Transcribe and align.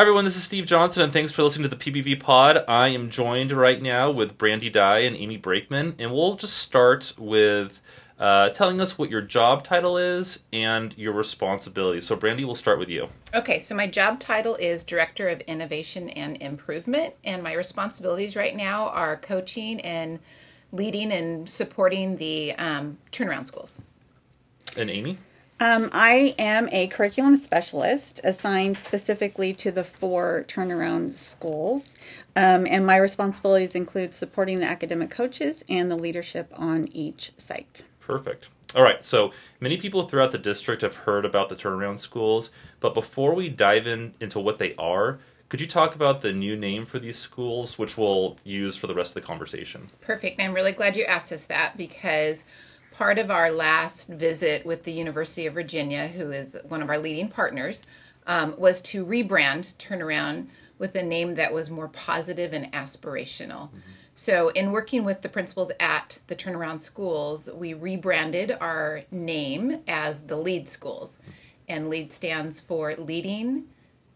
Hi 0.00 0.04
everyone, 0.04 0.24
this 0.24 0.36
is 0.38 0.44
Steve 0.44 0.64
Johnson, 0.64 1.02
and 1.02 1.12
thanks 1.12 1.30
for 1.30 1.42
listening 1.42 1.68
to 1.68 1.76
the 1.76 1.92
PBV 1.92 2.20
Pod. 2.20 2.64
I 2.66 2.88
am 2.88 3.10
joined 3.10 3.52
right 3.52 3.82
now 3.82 4.10
with 4.10 4.38
Brandy 4.38 4.70
Dye 4.70 5.00
and 5.00 5.14
Amy 5.14 5.36
Brakeman, 5.36 5.94
and 5.98 6.10
we'll 6.10 6.36
just 6.36 6.56
start 6.56 7.12
with 7.18 7.82
uh, 8.18 8.48
telling 8.48 8.80
us 8.80 8.96
what 8.96 9.10
your 9.10 9.20
job 9.20 9.62
title 9.62 9.98
is 9.98 10.38
and 10.54 10.96
your 10.96 11.12
responsibilities. 11.12 12.06
So, 12.06 12.16
Brandy, 12.16 12.46
we'll 12.46 12.54
start 12.54 12.78
with 12.78 12.88
you. 12.88 13.10
Okay, 13.34 13.60
so 13.60 13.74
my 13.74 13.86
job 13.86 14.18
title 14.18 14.54
is 14.54 14.84
Director 14.84 15.28
of 15.28 15.42
Innovation 15.42 16.08
and 16.08 16.40
Improvement, 16.40 17.12
and 17.22 17.42
my 17.42 17.52
responsibilities 17.52 18.34
right 18.34 18.56
now 18.56 18.88
are 18.88 19.18
coaching 19.18 19.82
and 19.82 20.18
leading 20.72 21.12
and 21.12 21.46
supporting 21.46 22.16
the 22.16 22.54
um, 22.54 22.96
turnaround 23.12 23.44
schools. 23.44 23.78
And 24.78 24.88
Amy? 24.88 25.18
Um, 25.62 25.90
I 25.92 26.34
am 26.38 26.70
a 26.72 26.86
curriculum 26.86 27.36
specialist 27.36 28.18
assigned 28.24 28.78
specifically 28.78 29.52
to 29.54 29.70
the 29.70 29.84
four 29.84 30.46
turnaround 30.48 31.12
schools. 31.12 31.94
Um, 32.34 32.66
and 32.66 32.86
my 32.86 32.96
responsibilities 32.96 33.74
include 33.74 34.14
supporting 34.14 34.60
the 34.60 34.66
academic 34.66 35.10
coaches 35.10 35.62
and 35.68 35.90
the 35.90 35.96
leadership 35.96 36.50
on 36.56 36.88
each 36.88 37.32
site. 37.36 37.84
Perfect. 38.00 38.48
All 38.74 38.82
right, 38.82 39.04
so 39.04 39.32
many 39.60 39.76
people 39.76 40.04
throughout 40.04 40.32
the 40.32 40.38
district 40.38 40.80
have 40.80 40.94
heard 40.94 41.26
about 41.26 41.50
the 41.50 41.56
turnaround 41.56 41.98
schools, 41.98 42.52
but 42.78 42.94
before 42.94 43.34
we 43.34 43.48
dive 43.48 43.86
in 43.86 44.14
into 44.20 44.40
what 44.40 44.58
they 44.58 44.74
are, 44.76 45.18
could 45.50 45.60
you 45.60 45.66
talk 45.66 45.96
about 45.96 46.22
the 46.22 46.32
new 46.32 46.56
name 46.56 46.86
for 46.86 47.00
these 47.00 47.18
schools, 47.18 47.78
which 47.78 47.98
we'll 47.98 48.36
use 48.44 48.76
for 48.76 48.86
the 48.86 48.94
rest 48.94 49.10
of 49.10 49.22
the 49.22 49.26
conversation? 49.26 49.88
Perfect. 50.00 50.40
I'm 50.40 50.54
really 50.54 50.70
glad 50.70 50.94
you 50.94 51.04
asked 51.04 51.32
us 51.32 51.46
that 51.46 51.76
because 51.76 52.44
part 53.00 53.18
of 53.18 53.30
our 53.30 53.50
last 53.50 54.08
visit 54.08 54.66
with 54.66 54.84
the 54.84 54.92
University 54.92 55.46
of 55.46 55.54
Virginia, 55.54 56.06
who 56.06 56.32
is 56.32 56.54
one 56.68 56.82
of 56.82 56.90
our 56.90 56.98
leading 56.98 57.28
partners, 57.28 57.82
um, 58.26 58.54
was 58.58 58.82
to 58.82 59.06
rebrand 59.06 59.74
Turnaround 59.76 60.48
with 60.76 60.94
a 60.94 61.02
name 61.02 61.34
that 61.36 61.50
was 61.50 61.70
more 61.70 61.88
positive 61.88 62.52
and 62.52 62.70
aspirational. 62.74 63.68
Mm-hmm. 63.68 63.78
So, 64.14 64.50
in 64.50 64.70
working 64.70 65.02
with 65.04 65.22
the 65.22 65.30
principals 65.30 65.72
at 65.80 66.18
the 66.26 66.36
Turnaround 66.36 66.78
Schools, 66.82 67.48
we 67.54 67.72
rebranded 67.72 68.58
our 68.60 69.00
name 69.10 69.80
as 69.88 70.20
the 70.20 70.36
LEAD 70.36 70.68
Schools. 70.68 71.18
And 71.70 71.88
LEAD 71.88 72.12
stands 72.12 72.60
for 72.60 72.94
Leading, 72.96 73.64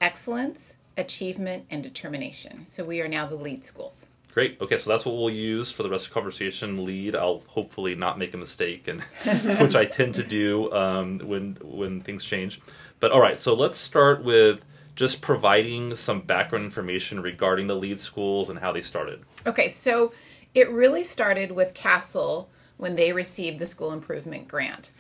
Excellence, 0.02 0.74
Achievement, 0.98 1.64
and 1.70 1.82
Determination. 1.82 2.66
So, 2.66 2.84
we 2.84 3.00
are 3.00 3.08
now 3.08 3.26
the 3.26 3.36
LEAD 3.36 3.64
Schools. 3.64 4.08
Great. 4.34 4.60
Okay, 4.60 4.76
so 4.78 4.90
that's 4.90 5.06
what 5.06 5.14
we'll 5.14 5.30
use 5.30 5.70
for 5.70 5.84
the 5.84 5.88
rest 5.88 6.06
of 6.06 6.10
the 6.10 6.14
conversation. 6.14 6.84
Lead. 6.84 7.14
I'll 7.14 7.44
hopefully 7.46 7.94
not 7.94 8.18
make 8.18 8.34
a 8.34 8.36
mistake, 8.36 8.88
and 8.88 9.00
which 9.60 9.76
I 9.76 9.84
tend 9.84 10.16
to 10.16 10.24
do 10.24 10.72
um, 10.72 11.20
when 11.20 11.56
when 11.62 12.00
things 12.00 12.24
change. 12.24 12.60
But 12.98 13.12
all 13.12 13.20
right, 13.20 13.38
so 13.38 13.54
let's 13.54 13.76
start 13.76 14.24
with 14.24 14.66
just 14.96 15.20
providing 15.20 15.94
some 15.94 16.20
background 16.20 16.64
information 16.64 17.22
regarding 17.22 17.68
the 17.68 17.76
lead 17.76 18.00
schools 18.00 18.50
and 18.50 18.58
how 18.58 18.72
they 18.72 18.82
started. 18.82 19.22
Okay, 19.46 19.68
so 19.68 20.12
it 20.52 20.68
really 20.68 21.04
started 21.04 21.52
with 21.52 21.72
Castle 21.72 22.50
when 22.76 22.96
they 22.96 23.12
received 23.12 23.60
the 23.60 23.66
school 23.66 23.92
improvement 23.92 24.48
grant. 24.48 24.90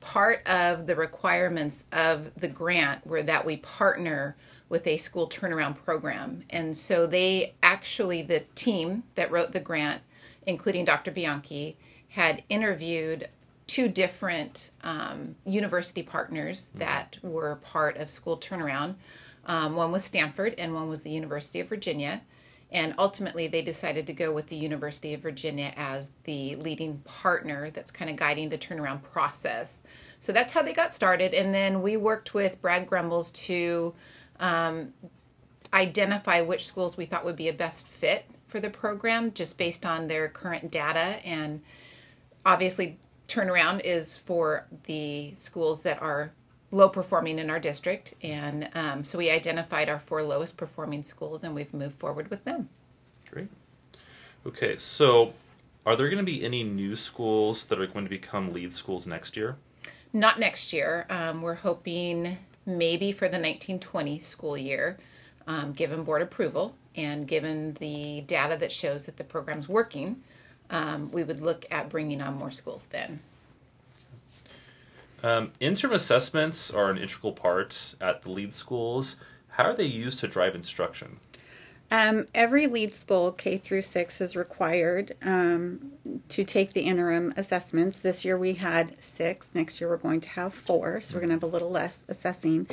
Part 0.00 0.46
of 0.46 0.86
the 0.86 0.94
requirements 0.94 1.84
of 1.90 2.38
the 2.38 2.48
grant 2.48 3.06
were 3.06 3.22
that 3.22 3.46
we 3.46 3.56
partner 3.56 4.36
with 4.68 4.86
a 4.86 4.96
school 4.96 5.28
turnaround 5.28 5.76
program. 5.76 6.42
And 6.50 6.76
so 6.76 7.06
they 7.06 7.54
actually, 7.62 8.22
the 8.22 8.40
team 8.54 9.04
that 9.14 9.30
wrote 9.30 9.52
the 9.52 9.60
grant, 9.60 10.02
including 10.46 10.84
Dr. 10.84 11.10
Bianchi, 11.10 11.76
had 12.08 12.42
interviewed 12.48 13.28
two 13.66 13.88
different 13.88 14.70
um, 14.82 15.34
university 15.44 16.02
partners 16.02 16.68
mm-hmm. 16.68 16.80
that 16.80 17.18
were 17.22 17.56
part 17.56 17.96
of 17.96 18.10
school 18.10 18.36
turnaround. 18.36 18.94
Um, 19.46 19.76
one 19.76 19.92
was 19.92 20.04
Stanford 20.04 20.54
and 20.58 20.74
one 20.74 20.88
was 20.88 21.02
the 21.02 21.10
University 21.10 21.60
of 21.60 21.68
Virginia. 21.68 22.22
And 22.72 22.94
ultimately, 22.98 23.46
they 23.46 23.62
decided 23.62 24.06
to 24.08 24.12
go 24.12 24.32
with 24.32 24.48
the 24.48 24.56
University 24.56 25.14
of 25.14 25.20
Virginia 25.20 25.72
as 25.76 26.10
the 26.24 26.56
leading 26.56 26.98
partner 27.04 27.70
that's 27.70 27.92
kind 27.92 28.10
of 28.10 28.16
guiding 28.16 28.48
the 28.48 28.58
turnaround 28.58 29.02
process. 29.02 29.82
So 30.18 30.32
that's 30.32 30.52
how 30.52 30.62
they 30.62 30.72
got 30.72 30.92
started. 30.92 31.34
And 31.34 31.54
then 31.54 31.82
we 31.82 31.96
worked 31.96 32.34
with 32.34 32.60
Brad 32.60 32.86
Grumbles 32.86 33.30
to 33.32 33.94
um, 34.40 34.92
identify 35.72 36.40
which 36.40 36.66
schools 36.66 36.96
we 36.96 37.06
thought 37.06 37.24
would 37.24 37.36
be 37.36 37.48
a 37.48 37.52
best 37.52 37.86
fit 37.88 38.24
for 38.48 38.60
the 38.60 38.70
program 38.70 39.32
just 39.32 39.58
based 39.58 39.84
on 39.84 40.06
their 40.06 40.28
current 40.28 40.70
data. 40.70 41.18
And 41.24 41.60
obviously, 42.46 42.98
turnaround 43.28 43.80
is 43.84 44.18
for 44.18 44.66
the 44.84 45.34
schools 45.34 45.82
that 45.82 46.00
are 46.00 46.32
low 46.70 46.88
performing 46.88 47.38
in 47.38 47.50
our 47.50 47.60
district. 47.60 48.14
And 48.22 48.68
um, 48.74 49.04
so 49.04 49.18
we 49.18 49.30
identified 49.30 49.88
our 49.88 49.98
four 49.98 50.22
lowest 50.22 50.56
performing 50.56 51.02
schools 51.02 51.44
and 51.44 51.54
we've 51.54 51.72
moved 51.72 51.98
forward 51.98 52.28
with 52.30 52.44
them. 52.44 52.68
Great. 53.30 53.48
Okay, 54.46 54.76
so 54.76 55.32
are 55.86 55.96
there 55.96 56.08
going 56.08 56.18
to 56.18 56.24
be 56.24 56.44
any 56.44 56.64
new 56.64 56.96
schools 56.96 57.64
that 57.66 57.80
are 57.80 57.86
going 57.86 58.04
to 58.04 58.10
become 58.10 58.52
lead 58.52 58.74
schools 58.74 59.06
next 59.06 59.36
year? 59.36 59.56
Not 60.12 60.38
next 60.38 60.72
year. 60.72 61.06
Um, 61.10 61.42
we're 61.42 61.54
hoping 61.54 62.38
maybe 62.66 63.12
for 63.12 63.26
the 63.26 63.38
1920 63.38 64.18
school 64.18 64.56
year, 64.56 64.98
um, 65.46 65.72
given 65.72 66.04
board 66.04 66.22
approval 66.22 66.74
and 66.96 67.26
given 67.26 67.74
the 67.74 68.22
data 68.22 68.56
that 68.58 68.72
shows 68.72 69.06
that 69.06 69.16
the 69.16 69.24
program's 69.24 69.68
working, 69.68 70.22
um, 70.70 71.10
we 71.10 71.24
would 71.24 71.40
look 71.40 71.66
at 71.70 71.88
bringing 71.88 72.20
on 72.20 72.34
more 72.34 72.50
schools 72.50 72.86
then. 72.90 73.20
Um, 75.22 75.52
interim 75.58 75.94
assessments 75.94 76.70
are 76.70 76.90
an 76.90 76.98
integral 76.98 77.32
part 77.32 77.94
at 78.00 78.22
the 78.22 78.30
lead 78.30 78.52
schools. 78.52 79.16
How 79.48 79.64
are 79.64 79.74
they 79.74 79.84
used 79.84 80.18
to 80.20 80.28
drive 80.28 80.54
instruction? 80.54 81.18
Um, 81.94 82.26
every 82.34 82.66
lead 82.66 82.92
school, 82.92 83.30
K 83.30 83.56
through 83.56 83.82
six, 83.82 84.20
is 84.20 84.34
required 84.34 85.14
um, 85.22 85.92
to 86.26 86.42
take 86.42 86.72
the 86.72 86.80
interim 86.80 87.32
assessments. 87.36 88.00
This 88.00 88.24
year 88.24 88.36
we 88.36 88.54
had 88.54 89.00
six. 89.00 89.50
Next 89.54 89.80
year 89.80 89.88
we're 89.88 89.98
going 89.98 90.20
to 90.22 90.28
have 90.30 90.52
four, 90.52 91.00
so 91.00 91.14
we're 91.14 91.20
going 91.20 91.28
to 91.28 91.36
have 91.36 91.44
a 91.44 91.46
little 91.46 91.70
less 91.70 92.04
assessing. 92.08 92.66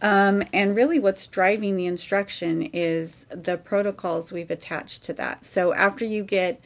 Um, 0.00 0.42
and 0.54 0.74
really, 0.74 0.98
what's 0.98 1.26
driving 1.26 1.76
the 1.76 1.84
instruction 1.84 2.62
is 2.72 3.26
the 3.28 3.58
protocols 3.58 4.32
we've 4.32 4.50
attached 4.50 5.02
to 5.04 5.12
that. 5.12 5.44
So 5.44 5.74
after 5.74 6.06
you 6.06 6.24
get 6.24 6.58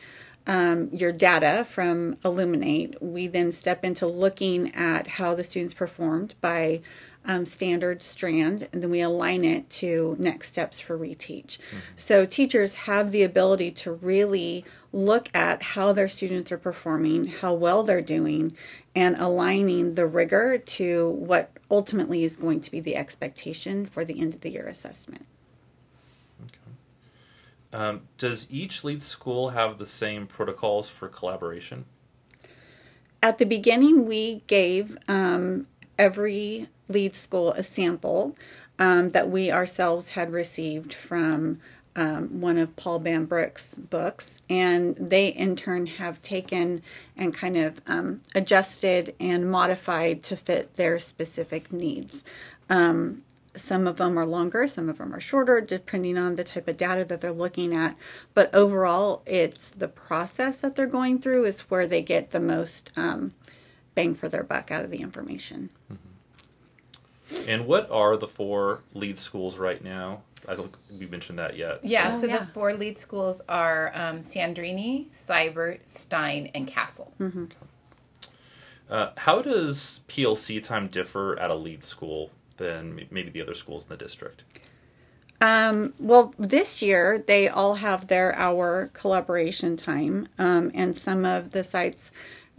um, 0.46 0.90
your 0.92 1.10
data 1.10 1.64
from 1.64 2.18
Illuminate, 2.24 3.02
we 3.02 3.26
then 3.26 3.50
step 3.50 3.84
into 3.84 4.06
looking 4.06 4.72
at 4.76 5.08
how 5.08 5.34
the 5.34 5.42
students 5.42 5.74
performed 5.74 6.36
by 6.40 6.82
um, 7.26 7.44
standard 7.44 8.02
strand, 8.02 8.68
and 8.72 8.82
then 8.82 8.90
we 8.90 9.00
align 9.00 9.44
it 9.44 9.68
to 9.70 10.16
next 10.18 10.48
steps 10.48 10.80
for 10.80 10.96
reteach. 10.98 11.58
Mm-hmm. 11.58 11.78
So 11.96 12.24
teachers 12.24 12.76
have 12.76 13.10
the 13.10 13.22
ability 13.22 13.70
to 13.72 13.92
really 13.92 14.64
look 14.92 15.28
at 15.34 15.62
how 15.62 15.92
their 15.92 16.08
students 16.08 16.50
are 16.50 16.58
performing, 16.58 17.26
how 17.26 17.52
well 17.52 17.82
they're 17.82 18.00
doing, 18.00 18.56
and 18.94 19.16
aligning 19.16 19.94
the 19.94 20.06
rigor 20.06 20.56
to 20.56 21.10
what 21.10 21.50
ultimately 21.70 22.24
is 22.24 22.36
going 22.36 22.60
to 22.60 22.70
be 22.70 22.80
the 22.80 22.96
expectation 22.96 23.84
for 23.84 24.04
the 24.04 24.20
end 24.20 24.32
of 24.32 24.40
the 24.40 24.50
year 24.50 24.66
assessment. 24.66 25.26
Okay. 26.42 26.58
Um, 27.72 28.02
does 28.16 28.50
each 28.50 28.84
lead 28.84 29.02
school 29.02 29.50
have 29.50 29.78
the 29.78 29.86
same 29.86 30.26
protocols 30.26 30.88
for 30.88 31.08
collaboration? 31.08 31.84
At 33.22 33.38
the 33.38 33.46
beginning, 33.46 34.06
we 34.06 34.42
gave 34.46 34.96
um, 35.08 35.66
every 35.98 36.68
lead 36.88 37.14
school 37.14 37.52
a 37.52 37.62
sample 37.62 38.36
um, 38.78 39.10
that 39.10 39.30
we 39.30 39.50
ourselves 39.50 40.10
had 40.10 40.32
received 40.32 40.92
from 40.92 41.58
um, 41.96 42.42
one 42.42 42.58
of 42.58 42.76
Paul 42.76 43.00
Bambrick's 43.00 43.74
books, 43.74 44.40
and 44.50 44.94
they 44.96 45.28
in 45.28 45.56
turn 45.56 45.86
have 45.86 46.20
taken 46.20 46.82
and 47.16 47.34
kind 47.34 47.56
of 47.56 47.80
um, 47.86 48.20
adjusted 48.34 49.14
and 49.18 49.50
modified 49.50 50.22
to 50.24 50.36
fit 50.36 50.76
their 50.76 50.98
specific 50.98 51.72
needs. 51.72 52.22
Um, 52.68 53.22
some 53.54 53.86
of 53.86 53.96
them 53.96 54.18
are 54.18 54.26
longer, 54.26 54.66
some 54.66 54.90
of 54.90 54.98
them 54.98 55.14
are 55.14 55.20
shorter, 55.20 55.62
depending 55.62 56.18
on 56.18 56.36
the 56.36 56.44
type 56.44 56.68
of 56.68 56.76
data 56.76 57.06
that 57.06 57.22
they're 57.22 57.32
looking 57.32 57.74
at. 57.74 57.96
But 58.34 58.54
overall, 58.54 59.22
it's 59.24 59.70
the 59.70 59.88
process 59.88 60.58
that 60.58 60.76
they're 60.76 60.86
going 60.86 61.20
through 61.20 61.46
is 61.46 61.60
where 61.60 61.86
they 61.86 62.02
get 62.02 62.30
the 62.30 62.40
most 62.40 62.92
um, 62.94 63.32
bang 63.96 64.14
for 64.14 64.28
their 64.28 64.44
buck 64.44 64.70
out 64.70 64.84
of 64.84 64.92
the 64.92 64.98
information. 64.98 65.70
Mm-hmm. 65.92 67.50
And 67.50 67.66
what 67.66 67.90
are 67.90 68.16
the 68.16 68.28
four 68.28 68.82
lead 68.94 69.18
schools 69.18 69.58
right 69.58 69.82
now? 69.82 70.22
I 70.46 70.54
don't 70.54 70.68
think 70.68 71.00
we 71.00 71.06
mentioned 71.06 71.40
that 71.40 71.56
yet. 71.56 71.80
Yeah, 71.82 72.10
so, 72.10 72.28
oh, 72.28 72.30
yeah. 72.30 72.38
the 72.38 72.46
four 72.46 72.72
lead 72.74 72.98
schools 72.98 73.40
are 73.48 73.90
um, 73.94 74.20
Sandrini, 74.20 75.10
Seibert, 75.10 75.80
Stine, 75.88 76.52
and 76.54 76.68
Castle. 76.68 77.12
Mm-hmm. 77.18 77.44
Okay. 77.44 77.56
Uh, 78.88 79.10
how 79.16 79.42
does 79.42 80.00
PLC 80.06 80.62
time 80.62 80.86
differ 80.86 81.36
at 81.40 81.50
a 81.50 81.54
lead 81.54 81.82
school 81.82 82.30
than 82.58 83.06
maybe 83.10 83.30
the 83.30 83.42
other 83.42 83.54
schools 83.54 83.82
in 83.82 83.88
the 83.88 83.96
district? 83.96 84.44
Um, 85.40 85.92
well, 86.00 86.32
this 86.38 86.80
year 86.80 87.18
they 87.18 87.48
all 87.48 87.74
have 87.74 88.06
their 88.06 88.34
hour 88.36 88.90
collaboration 88.92 89.76
time, 89.76 90.28
um, 90.38 90.70
and 90.74 90.96
some 90.96 91.24
of 91.26 91.50
the 91.50 91.64
sites 91.64 92.10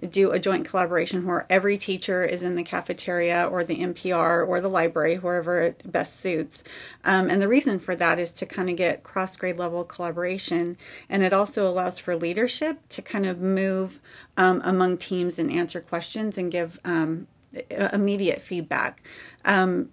do 0.09 0.31
a 0.31 0.39
joint 0.39 0.67
collaboration 0.67 1.25
where 1.25 1.45
every 1.49 1.77
teacher 1.77 2.23
is 2.23 2.43
in 2.43 2.55
the 2.55 2.63
cafeteria 2.63 3.45
or 3.45 3.63
the 3.63 3.79
MPR 3.79 4.47
or 4.47 4.61
the 4.61 4.69
library, 4.69 5.15
wherever 5.15 5.61
it 5.61 5.91
best 5.91 6.19
suits. 6.19 6.63
Um, 7.03 7.29
and 7.29 7.41
the 7.41 7.47
reason 7.47 7.79
for 7.79 7.95
that 7.95 8.19
is 8.19 8.31
to 8.33 8.45
kind 8.45 8.69
of 8.69 8.75
get 8.75 9.03
cross 9.03 9.35
grade 9.35 9.57
level 9.57 9.83
collaboration. 9.83 10.77
And 11.09 11.23
it 11.23 11.33
also 11.33 11.67
allows 11.67 11.97
for 11.97 12.15
leadership 12.15 12.87
to 12.89 13.01
kind 13.01 13.25
of 13.25 13.39
move 13.39 13.99
um, 14.37 14.61
among 14.63 14.97
teams 14.97 15.39
and 15.39 15.51
answer 15.51 15.81
questions 15.81 16.37
and 16.37 16.51
give 16.51 16.79
um, 16.85 17.27
immediate 17.69 18.41
feedback. 18.41 19.01
Um, 19.45 19.89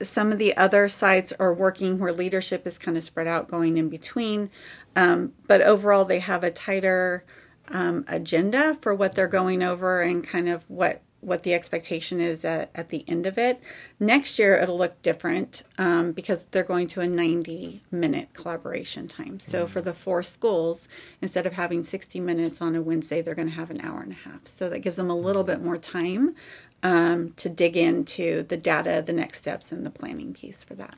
some 0.00 0.30
of 0.30 0.38
the 0.38 0.56
other 0.56 0.86
sites 0.86 1.32
are 1.40 1.52
working 1.52 1.98
where 1.98 2.12
leadership 2.12 2.66
is 2.66 2.78
kind 2.78 2.96
of 2.96 3.02
spread 3.02 3.26
out 3.26 3.48
going 3.48 3.78
in 3.78 3.88
between. 3.88 4.50
Um, 4.94 5.32
but 5.46 5.60
overall, 5.60 6.04
they 6.04 6.20
have 6.20 6.44
a 6.44 6.50
tighter 6.50 7.24
um, 7.70 8.04
agenda 8.08 8.74
for 8.74 8.94
what 8.94 9.14
they're 9.14 9.26
going 9.28 9.62
over 9.62 10.02
and 10.02 10.24
kind 10.24 10.48
of 10.48 10.64
what 10.68 11.02
what 11.20 11.42
the 11.42 11.52
expectation 11.52 12.20
is 12.20 12.44
at, 12.44 12.70
at 12.74 12.90
the 12.90 13.04
end 13.08 13.26
of 13.26 13.36
it. 13.36 13.60
Next 13.98 14.38
year, 14.38 14.54
it'll 14.56 14.78
look 14.78 15.02
different 15.02 15.64
um, 15.76 16.12
because 16.12 16.44
they're 16.52 16.62
going 16.62 16.86
to 16.88 17.00
a 17.00 17.08
90 17.08 17.82
minute 17.90 18.28
collaboration 18.34 19.08
time. 19.08 19.40
So 19.40 19.64
mm-hmm. 19.64 19.72
for 19.72 19.80
the 19.80 19.92
four 19.92 20.22
schools, 20.22 20.88
instead 21.20 21.44
of 21.44 21.54
having 21.54 21.82
60 21.82 22.20
minutes 22.20 22.60
on 22.60 22.76
a 22.76 22.82
Wednesday, 22.82 23.20
they're 23.20 23.34
going 23.34 23.48
to 23.48 23.54
have 23.54 23.70
an 23.70 23.80
hour 23.80 24.00
and 24.00 24.12
a 24.12 24.28
half. 24.28 24.46
So 24.46 24.68
that 24.68 24.80
gives 24.80 24.96
them 24.96 25.10
a 25.10 25.16
little 25.16 25.44
bit 25.44 25.60
more 25.60 25.76
time 25.76 26.36
um, 26.82 27.32
to 27.36 27.48
dig 27.48 27.76
into 27.76 28.44
the 28.44 28.56
data, 28.56 29.02
the 29.04 29.12
next 29.12 29.38
steps, 29.38 29.72
and 29.72 29.84
the 29.84 29.90
planning 29.90 30.34
piece 30.34 30.62
for 30.62 30.74
that. 30.76 30.94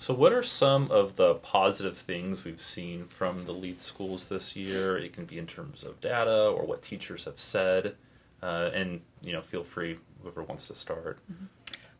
So, 0.00 0.14
what 0.14 0.32
are 0.32 0.44
some 0.44 0.92
of 0.92 1.16
the 1.16 1.34
positive 1.34 1.98
things 1.98 2.44
we've 2.44 2.60
seen 2.60 3.06
from 3.06 3.46
the 3.46 3.52
lead 3.52 3.80
schools 3.80 4.28
this 4.28 4.54
year? 4.54 4.96
It 4.96 5.12
can 5.12 5.24
be 5.24 5.38
in 5.38 5.46
terms 5.46 5.82
of 5.82 6.00
data 6.00 6.46
or 6.48 6.64
what 6.64 6.82
teachers 6.82 7.24
have 7.24 7.40
said, 7.40 7.96
uh, 8.40 8.70
and 8.72 9.00
you 9.22 9.32
know, 9.32 9.42
feel 9.42 9.64
free 9.64 9.98
whoever 10.22 10.44
wants 10.44 10.68
to 10.68 10.76
start. 10.76 11.18
Mm-hmm. 11.30 11.44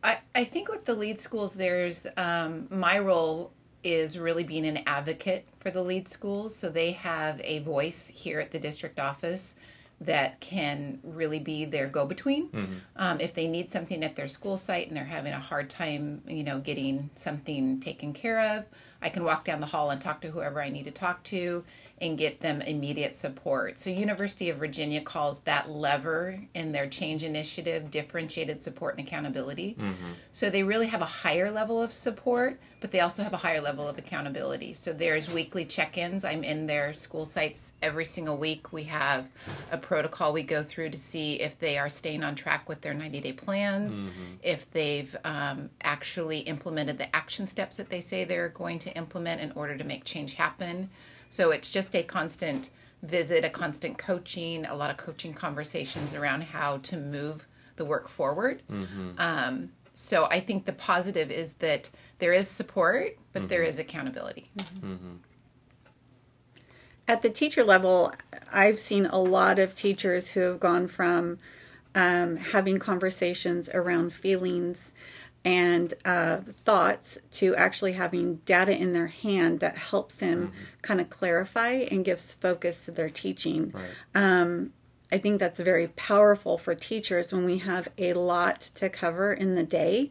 I 0.01 0.19
I 0.33 0.43
think 0.45 0.69
with 0.69 0.85
the 0.85 0.95
lead 0.95 1.19
schools, 1.19 1.53
there's 1.53 2.07
um, 2.15 2.67
my 2.69 2.99
role 2.99 3.51
is 3.83 4.17
really 4.17 4.43
being 4.43 4.65
an 4.65 4.79
advocate 4.87 5.45
for 5.59 5.69
the 5.69 5.81
lead 5.81 6.07
schools, 6.07 6.55
so 6.55 6.69
they 6.69 6.93
have 6.93 7.41
a 7.43 7.59
voice 7.59 8.07
here 8.07 8.39
at 8.39 8.49
the 8.51 8.59
district 8.59 8.99
office 8.99 9.55
that 10.01 10.39
can 10.39 10.99
really 11.03 11.39
be 11.39 11.65
their 11.65 11.87
go-between 11.87 12.49
mm-hmm. 12.49 12.73
um, 12.95 13.19
if 13.19 13.33
they 13.33 13.47
need 13.47 13.71
something 13.71 14.03
at 14.03 14.15
their 14.15 14.27
school 14.27 14.55
site 14.55 14.87
and 14.87 14.95
they're 14.95 15.03
having 15.03 15.33
a 15.33 15.39
hard 15.39 15.69
time 15.69 16.21
you 16.27 16.43
know 16.43 16.59
getting 16.59 17.09
something 17.15 17.79
taken 17.79 18.13
care 18.13 18.39
of 18.39 18.65
i 19.01 19.09
can 19.09 19.23
walk 19.23 19.43
down 19.43 19.59
the 19.59 19.65
hall 19.65 19.89
and 19.89 19.99
talk 19.99 20.21
to 20.21 20.29
whoever 20.29 20.61
i 20.61 20.69
need 20.69 20.85
to 20.85 20.91
talk 20.91 21.21
to 21.23 21.63
and 22.01 22.17
get 22.17 22.39
them 22.39 22.61
immediate 22.61 23.15
support. 23.15 23.79
So 23.79 23.89
University 23.89 24.49
of 24.49 24.57
Virginia 24.57 25.01
calls 25.01 25.39
that 25.41 25.69
lever 25.69 26.39
in 26.53 26.71
their 26.71 26.87
change 26.87 27.23
initiative 27.23 27.91
differentiated 27.91 28.61
support 28.61 28.97
and 28.97 29.07
accountability. 29.07 29.75
Mm-hmm. 29.79 30.11
So 30.31 30.49
they 30.49 30.63
really 30.63 30.87
have 30.87 31.01
a 31.01 31.05
higher 31.05 31.51
level 31.51 31.81
of 31.81 31.91
support, 31.91 32.59
but 32.81 32.91
they 32.91 33.01
also 33.01 33.23
have 33.23 33.33
a 33.33 33.37
higher 33.37 33.59
level 33.59 33.87
of 33.87 33.97
accountability. 33.97 34.73
So 34.73 34.93
there's 34.93 35.29
weekly 35.29 35.65
check-ins. 35.65 36.23
I'm 36.23 36.43
in 36.43 36.65
their 36.65 36.93
school 36.93 37.25
sites 37.25 37.73
every 37.81 38.05
single 38.05 38.37
week. 38.37 38.71
We 38.71 38.83
have 38.83 39.27
a 39.71 39.77
protocol 39.77 40.31
we 40.31 40.43
go 40.43 40.63
through 40.63 40.91
to 40.91 40.97
see 40.97 41.41
if 41.41 41.59
they 41.59 41.77
are 41.77 41.89
staying 41.89 42.23
on 42.23 42.35
track 42.35 42.69
with 42.69 42.81
their 42.81 42.93
90-day 42.93 43.33
plans, 43.33 43.99
mm-hmm. 43.99 44.35
if 44.41 44.69
they've 44.71 45.15
um, 45.25 45.69
actually 45.81 46.39
implemented 46.39 46.97
the 46.97 47.13
action 47.13 47.47
steps 47.47 47.77
that 47.77 47.89
they 47.89 48.01
say 48.01 48.23
they're 48.23 48.49
going 48.49 48.79
to 48.79 48.95
implement 48.95 49.41
in 49.41 49.51
order 49.55 49.77
to 49.77 49.83
make 49.83 50.05
change 50.05 50.35
happen. 50.35 50.89
So 51.29 51.51
it's 51.51 51.71
just 51.71 51.95
a 51.95 52.03
constant 52.03 52.71
visit, 53.01 53.45
a 53.45 53.49
constant 53.49 53.97
coaching, 53.97 54.65
a 54.65 54.75
lot 54.75 54.89
of 54.89 54.97
coaching 54.97 55.33
conversations 55.33 56.13
around 56.13 56.43
how 56.43 56.77
to 56.77 56.97
move 56.97 57.47
the 57.77 57.85
work 57.85 58.09
forward. 58.09 58.61
Mm-hmm. 58.69 59.11
Um, 59.17 59.69
so 59.93 60.25
I 60.25 60.39
think 60.39 60.65
the 60.65 60.73
positive 60.73 61.31
is 61.31 61.53
that 61.53 61.89
there 62.17 62.33
is 62.33 62.47
support, 62.47 63.17
but 63.31 63.39
mm-hmm. 63.39 63.47
there 63.47 63.63
is 63.63 63.79
accountability. 63.79 64.49
Mm-hmm. 64.57 64.93
mm-hmm. 64.93 65.13
At 67.07 67.23
the 67.23 67.29
teacher 67.31 67.63
level, 67.63 68.13
I've 68.53 68.77
seen 68.77 69.07
a 69.07 69.17
lot 69.17 69.57
of 69.57 69.73
teachers 69.75 70.31
who 70.31 70.41
have 70.41 70.59
gone 70.59 70.87
from 70.87 71.39
um, 71.95 72.37
having 72.37 72.77
conversations 72.77 73.67
around 73.69 74.13
feelings 74.13 74.93
and 75.45 75.93
uh, 76.03 76.37
thoughts 76.37 77.17
to 77.31 77.55
actually 77.55 77.93
having 77.93 78.35
data 78.45 78.75
in 78.75 78.93
their 78.93 79.07
hand 79.07 79.59
that 79.61 79.77
helps 79.77 80.15
them 80.15 80.47
mm-hmm. 80.47 80.57
kind 80.81 80.99
of 80.99 81.09
clarify 81.09 81.71
and 81.71 82.03
gives 82.03 82.33
focus 82.33 82.85
to 82.85 82.91
their 82.91 83.09
teaching. 83.09 83.71
Right. 83.73 83.89
Um, 84.15 84.73
I 85.11 85.17
think 85.17 85.39
that's 85.39 85.59
very 85.59 85.87
powerful 85.87 86.57
for 86.57 86.75
teachers 86.75 87.33
when 87.33 87.45
we 87.45 87.59
have 87.59 87.87
a 87.97 88.13
lot 88.13 88.59
to 88.75 88.89
cover 88.89 89.33
in 89.33 89.55
the 89.55 89.63
day. 89.63 90.09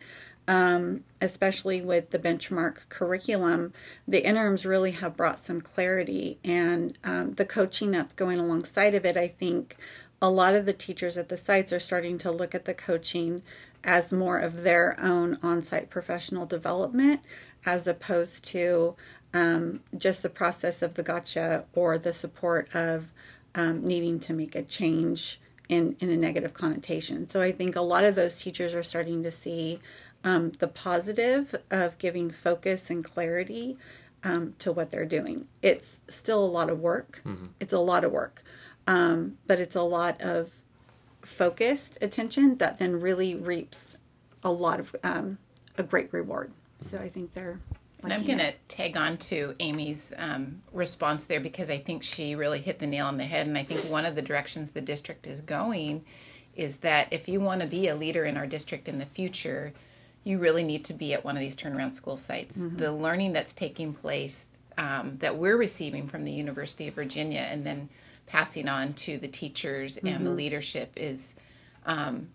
Um, 0.49 1.05
especially 1.21 1.83
with 1.83 2.09
the 2.09 2.19
benchmark 2.19 2.89
curriculum, 2.89 3.75
the 4.07 4.27
interims 4.27 4.65
really 4.65 4.93
have 4.93 5.15
brought 5.15 5.39
some 5.39 5.61
clarity, 5.61 6.39
and 6.43 6.97
um, 7.05 7.35
the 7.35 7.45
coaching 7.45 7.91
that's 7.91 8.15
going 8.15 8.39
alongside 8.39 8.95
of 8.95 9.05
it, 9.05 9.15
I 9.15 9.29
think, 9.29 9.77
a 10.23 10.31
lot 10.31 10.55
of 10.55 10.65
the 10.65 10.73
teachers 10.73 11.19
at 11.19 11.29
the 11.29 11.37
sites 11.37 11.71
are 11.71 11.79
starting 11.79 12.17
to 12.19 12.31
look 12.31 12.55
at 12.55 12.65
the 12.65 12.73
coaching 12.73 13.43
as 13.85 14.13
more 14.13 14.39
of 14.39 14.63
their 14.63 14.97
own 15.01 15.39
on 15.43 15.63
site 15.63 15.91
professional 15.91 16.47
development 16.47 17.21
as 17.65 17.87
opposed 17.87 18.45
to 18.47 18.97
um, 19.35 19.81
just 19.97 20.23
the 20.23 20.29
process 20.29 20.83
of 20.83 20.95
the 20.95 21.03
gotcha 21.03 21.65
or 21.75 21.99
the 21.99 22.13
support 22.13 22.69
of 22.75 23.13
um, 23.55 23.85
needing 23.85 24.19
to 24.21 24.33
make 24.33 24.55
a 24.55 24.63
change 24.63 25.41
in, 25.69 25.97
in 26.01 26.11
a 26.11 26.17
negative 26.17 26.55
connotation. 26.55 27.29
So 27.29 27.41
I 27.43 27.53
think 27.53 27.77
a 27.77 27.83
lot 27.83 28.05
of 28.05 28.15
those 28.15 28.41
teachers 28.41 28.75
are 28.75 28.83
starting 28.83 29.23
to 29.23 29.31
see 29.31 29.81
um, 30.25 30.53
the 30.59 30.69
positive 30.69 31.55
of 31.71 31.99
giving 31.99 32.31
focus 32.31 32.91
and 32.91 33.05
clarity 33.05 33.77
um, 34.25 34.55
to 34.59 34.73
what 34.73 34.91
they're 34.91 35.05
doing. 35.05 35.47
It's 35.63 36.01
still 36.09 36.45
a 36.45 36.47
lot 36.47 36.71
of 36.71 36.81
work. 36.81 37.21
Mm-hmm. 37.25 37.47
It's 37.61 37.73
a 37.73 37.79
lot 37.79 38.05
of 38.05 38.13
work, 38.13 38.43
um, 38.87 39.39
but 39.47 39.61
it's 39.61 39.77
a 39.77 39.83
lot 39.83 40.21
of 40.21 40.51
focused 41.29 41.99
attention 42.01 42.57
that 42.57 42.79
then 42.79 43.01
really 43.01 43.35
reaps 43.35 43.97
a 44.43 44.51
lot 44.51 44.81
of 44.81 44.97
um, 45.05 45.39
a 45.77 45.83
great 45.83 46.13
reward. 46.13 46.53
So 46.81 46.99
I 46.99 47.09
think 47.09 47.35
they're. 47.35 47.61
And 48.03 48.13
I'm 48.13 48.25
going 48.25 48.39
to 48.39 48.53
tag 48.69 48.97
on 48.97 49.19
to 49.19 49.57
Amy's 49.59 50.13
um, 50.17 50.63
response 50.73 51.25
there 51.25 51.41
because 51.41 51.69
I 51.69 51.79
think 51.79 52.05
she 52.05 52.37
really 52.37 52.61
hit 52.61 52.79
the 52.79 52.87
nail 52.87 53.07
on 53.07 53.17
the 53.17 53.25
head. 53.25 53.49
And 53.49 53.59
I 53.59 53.65
think 53.65 53.91
one 53.91 54.07
of 54.07 54.15
the 54.15 54.23
directions 54.23 54.71
the 54.71 54.81
district 54.81 55.27
is 55.27 55.41
going 55.41 56.05
is 56.55 56.77
that 56.79 57.09
if 57.11 57.29
you 57.29 57.41
want 57.41 57.61
to 57.61 57.67
be 57.67 57.89
a 57.89 57.97
leader 57.97 58.25
in 58.25 58.37
our 58.37 58.47
district 58.47 58.89
in 58.89 58.99
the 58.99 59.07
future, 59.07 59.73
you 60.23 60.39
really 60.39 60.63
need 60.63 60.85
to 60.85 60.95
be 60.95 61.13
at 61.13 61.25
one 61.25 61.37
of 61.37 61.41
these 61.41 61.57
turnaround 61.57 61.93
school 61.93 62.17
sites. 62.17 62.59
Mm-hmm. 62.59 62.77
The 62.77 62.93
learning 62.93 63.33
that's 63.33 63.53
taking 63.53 63.93
place 63.93 64.47
um, 64.77 65.17
that 65.19 65.37
we're 65.37 65.57
receiving 65.57 66.07
from 66.07 66.25
the 66.25 66.33
University 66.33 66.87
of 66.87 66.95
Virginia 66.95 67.49
and 67.51 67.67
then 67.67 67.89
passing 68.29 68.69
on 68.69 68.93
to 68.93 69.19
the 69.19 69.29
teachers 69.29 69.97
mm-hmm. 69.97 70.07
and 70.07 70.27
the 70.27 70.31
mm-hmm. 70.31 70.39
leadership 70.39 70.93
is 70.97 71.35
um, 71.87 72.29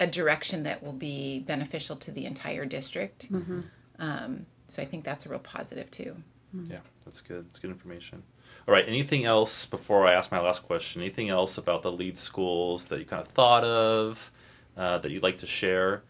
a 0.00 0.06
direction 0.06 0.64
that 0.64 0.82
will 0.82 0.92
be 0.92 1.40
beneficial 1.40 1.96
to 1.96 2.10
the 2.10 2.26
entire 2.26 2.64
district. 2.64 3.32
Mm-hmm. 3.32 3.60
Um, 3.98 4.46
so 4.66 4.82
I 4.82 4.84
think 4.84 5.04
that's 5.04 5.26
a 5.26 5.28
real 5.28 5.38
positive 5.38 5.90
too. 5.90 6.16
Mm-hmm. 6.54 6.72
Yeah, 6.72 6.80
that's 7.04 7.20
good. 7.20 7.46
That's 7.48 7.58
good 7.58 7.70
information. 7.70 8.22
All 8.66 8.74
right. 8.74 8.86
Anything 8.86 9.24
else 9.24 9.64
before 9.64 10.06
I 10.06 10.12
ask 10.12 10.30
my 10.30 10.40
last 10.40 10.66
question? 10.66 11.00
Anything 11.00 11.30
else 11.30 11.56
about 11.56 11.82
the 11.82 11.90
lead 11.90 12.16
schools 12.16 12.86
that 12.86 12.98
you 12.98 13.06
kind 13.06 13.22
of 13.22 13.28
thought 13.28 13.64
of 13.64 14.30
uh, 14.76 14.98
that 14.98 15.10
you'd 15.10 15.22
like 15.22 15.38
to 15.38 15.46
share? 15.46 16.02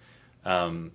Um, 0.45 0.93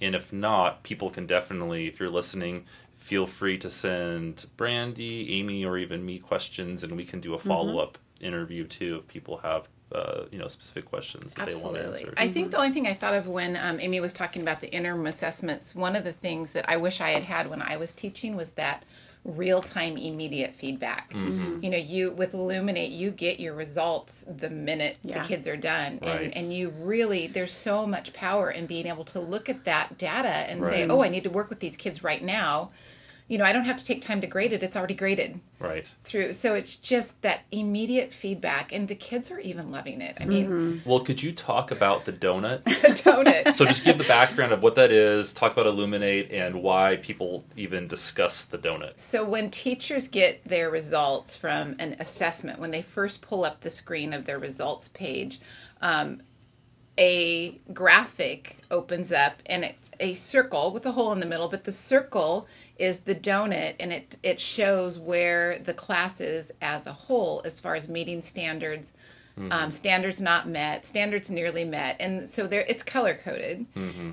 and 0.00 0.14
if 0.14 0.32
not, 0.32 0.82
people 0.82 1.10
can 1.10 1.26
definitely, 1.26 1.86
if 1.86 1.98
you're 1.98 2.10
listening, 2.10 2.66
feel 3.02 3.26
free 3.26 3.58
to 3.58 3.68
send 3.68 4.46
Brandy, 4.56 5.38
Amy, 5.38 5.64
or 5.64 5.76
even 5.76 6.06
me 6.06 6.18
questions, 6.18 6.84
and 6.84 6.96
we 6.96 7.04
can 7.04 7.20
do 7.20 7.34
a 7.34 7.38
follow 7.38 7.78
up 7.78 7.98
mm-hmm. 7.98 8.26
interview 8.26 8.64
too 8.64 8.98
if 9.00 9.08
people 9.08 9.38
have 9.38 9.68
uh, 9.92 10.22
you 10.30 10.38
know 10.38 10.46
specific 10.46 10.84
questions 10.86 11.34
that 11.34 11.48
Absolutely. 11.48 11.72
they 11.72 11.84
want 11.84 11.96
answered. 11.98 12.14
I 12.16 12.28
think 12.28 12.52
the 12.52 12.58
only 12.58 12.70
thing 12.70 12.86
I 12.86 12.94
thought 12.94 13.14
of 13.14 13.26
when 13.26 13.56
um, 13.56 13.80
Amy 13.80 13.98
was 13.98 14.12
talking 14.12 14.40
about 14.42 14.60
the 14.60 14.72
interim 14.72 15.06
assessments, 15.06 15.74
one 15.74 15.96
of 15.96 16.04
the 16.04 16.12
things 16.12 16.52
that 16.52 16.64
I 16.68 16.76
wish 16.76 17.00
I 17.00 17.10
had 17.10 17.24
had 17.24 17.50
when 17.50 17.60
I 17.60 17.76
was 17.76 17.92
teaching 17.92 18.36
was 18.36 18.52
that 18.52 18.84
real 19.24 19.62
time 19.62 19.96
immediate 19.96 20.54
feedback. 20.54 21.12
Mm-hmm. 21.12 21.64
You 21.64 21.70
know, 21.70 21.78
you 21.78 22.12
with 22.12 22.34
Illuminate, 22.34 22.92
you 22.92 23.10
get 23.10 23.40
your 23.40 23.54
results 23.54 24.24
the 24.28 24.48
minute 24.48 24.96
yeah. 25.02 25.20
the 25.20 25.28
kids 25.28 25.48
are 25.48 25.56
done, 25.56 25.98
right. 26.02 26.22
and 26.22 26.36
and 26.36 26.54
you 26.54 26.70
really 26.70 27.26
there's 27.26 27.52
so 27.52 27.84
much 27.84 28.12
power 28.12 28.48
in 28.52 28.66
being 28.66 28.86
able 28.86 29.04
to 29.06 29.18
look 29.18 29.48
at 29.48 29.64
that 29.64 29.98
data 29.98 30.28
and 30.28 30.62
right. 30.62 30.70
say, 30.72 30.86
oh, 30.86 31.02
I 31.02 31.08
need 31.08 31.24
to 31.24 31.30
work 31.30 31.50
with 31.50 31.58
these 31.58 31.76
kids 31.76 32.04
right 32.04 32.22
now 32.22 32.70
you 33.32 33.38
know, 33.38 33.44
I 33.44 33.54
don't 33.54 33.64
have 33.64 33.78
to 33.78 33.84
take 33.86 34.02
time 34.02 34.20
to 34.20 34.26
grade 34.26 34.52
it. 34.52 34.62
It's 34.62 34.76
already 34.76 34.92
graded 34.92 35.40
Right. 35.58 35.90
through. 36.04 36.34
So 36.34 36.54
it's 36.54 36.76
just 36.76 37.22
that 37.22 37.44
immediate 37.50 38.12
feedback. 38.12 38.74
And 38.74 38.86
the 38.88 38.94
kids 38.94 39.30
are 39.30 39.40
even 39.40 39.70
loving 39.70 40.02
it. 40.02 40.18
I 40.20 40.26
mean, 40.26 40.82
Well, 40.84 41.00
could 41.00 41.22
you 41.22 41.32
talk 41.32 41.70
about 41.70 42.04
the 42.04 42.12
donut? 42.12 42.62
don't 43.04 43.26
it? 43.26 43.54
so 43.54 43.64
just 43.64 43.86
give 43.86 43.96
the 43.96 44.04
background 44.04 44.52
of 44.52 44.62
what 44.62 44.74
that 44.74 44.92
is, 44.92 45.32
talk 45.32 45.50
about 45.52 45.64
Illuminate, 45.64 46.30
and 46.30 46.62
why 46.62 46.96
people 46.96 47.46
even 47.56 47.88
discuss 47.88 48.44
the 48.44 48.58
donut. 48.58 48.98
So 48.98 49.24
when 49.24 49.50
teachers 49.50 50.08
get 50.08 50.44
their 50.46 50.68
results 50.68 51.34
from 51.34 51.74
an 51.78 51.96
assessment, 52.00 52.58
when 52.58 52.70
they 52.70 52.82
first 52.82 53.22
pull 53.22 53.46
up 53.46 53.62
the 53.62 53.70
screen 53.70 54.12
of 54.12 54.26
their 54.26 54.38
results 54.38 54.88
page, 54.88 55.40
um, 55.80 56.20
a 56.98 57.58
graphic 57.72 58.58
opens 58.70 59.10
up 59.10 59.42
and 59.46 59.64
it's 59.64 59.90
a 60.00 60.12
circle 60.12 60.70
with 60.72 60.84
a 60.84 60.92
hole 60.92 61.12
in 61.12 61.20
the 61.20 61.26
middle, 61.26 61.48
but 61.48 61.64
the 61.64 61.72
circle 61.72 62.46
is 62.82 63.00
the 63.00 63.14
donut 63.14 63.74
and 63.80 63.92
it, 63.92 64.16
it 64.22 64.40
shows 64.40 64.98
where 64.98 65.58
the 65.60 65.72
class 65.72 66.20
is 66.20 66.52
as 66.60 66.86
a 66.86 66.92
whole 66.92 67.40
as 67.44 67.60
far 67.60 67.74
as 67.76 67.88
meeting 67.88 68.20
standards. 68.22 68.92
Um, 69.50 69.70
standards 69.70 70.20
not 70.20 70.46
met, 70.46 70.84
standards 70.84 71.30
nearly 71.30 71.64
met, 71.64 71.96
and 72.00 72.28
so 72.28 72.46
there 72.46 72.66
it's 72.68 72.82
color 72.82 73.14
coded. 73.14 73.64